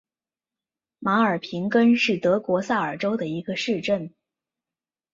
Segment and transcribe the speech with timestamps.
[0.97, 4.11] 马尔平根是德国萨尔州的一个市镇。